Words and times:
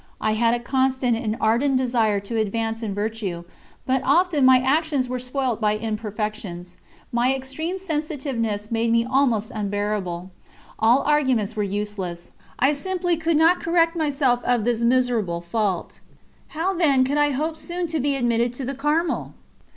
I 0.19 0.31
had 0.33 0.55
a 0.55 0.59
constant 0.59 1.15
and 1.15 1.37
ardent 1.39 1.77
desire 1.77 2.19
to 2.21 2.35
advance 2.39 2.81
in 2.81 2.91
virtue, 2.91 3.43
but 3.85 4.01
often 4.03 4.43
my 4.43 4.57
actions 4.57 5.07
were 5.07 5.19
spoilt 5.19 5.61
by 5.61 5.73
imperfections. 5.77 6.77
My 7.11 7.35
extreme 7.35 7.77
sensitiveness 7.77 8.71
made 8.71 8.91
me 8.91 9.05
almost 9.05 9.51
unbearable. 9.51 10.31
All 10.79 11.03
arguments 11.03 11.55
were 11.55 11.61
useless. 11.61 12.31
I 12.57 12.73
simply 12.73 13.15
could 13.15 13.37
not 13.37 13.59
correct 13.61 13.95
myself 13.95 14.43
of 14.43 14.63
this 14.63 14.81
miserable 14.81 15.39
fault. 15.39 15.99
How, 16.57 16.73
then, 16.73 17.03
could 17.03 17.19
I 17.19 17.29
hope 17.29 17.55
soon 17.55 17.85
to 17.89 17.99
be 17.99 18.15
admitted 18.15 18.53
to 18.53 18.65
the 18.65 18.73
Carmel? 18.73 19.35